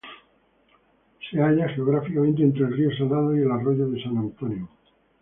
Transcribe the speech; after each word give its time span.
Se 1.29 1.39
halla 1.39 1.67
geográficamente 1.75 2.41
entre 2.41 2.63
el 2.65 2.73
río 2.75 2.97
Salado 2.97 3.37
y 3.37 3.41
el 3.41 3.51
arroyo 3.51 3.85
San 4.03 4.17
Antonio. 4.17 4.67